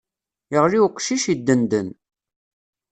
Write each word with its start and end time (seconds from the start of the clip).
Iɣli 0.55 0.79
uqcic, 0.85 1.23
iddenden. 1.33 1.87